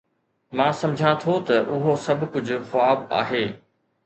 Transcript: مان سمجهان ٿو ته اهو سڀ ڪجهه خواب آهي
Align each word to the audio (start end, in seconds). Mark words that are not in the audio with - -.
مان 0.59 0.71
سمجهان 0.79 1.13
ٿو 1.25 1.33
ته 1.51 1.55
اهو 1.75 1.91
سڀ 2.07 2.19
ڪجهه 2.33 2.59
خواب 2.73 2.99
آهي 3.21 3.45